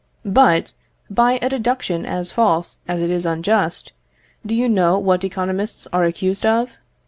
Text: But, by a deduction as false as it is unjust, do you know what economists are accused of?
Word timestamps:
But, 0.25 0.73
by 1.11 1.37
a 1.43 1.49
deduction 1.49 2.07
as 2.07 2.31
false 2.31 2.79
as 2.87 3.03
it 3.03 3.11
is 3.11 3.23
unjust, 3.23 3.91
do 4.43 4.55
you 4.55 4.67
know 4.67 4.97
what 4.97 5.23
economists 5.23 5.87
are 5.93 6.05
accused 6.05 6.43
of? 6.43 6.71